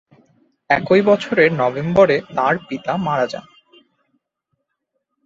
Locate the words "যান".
3.27-3.45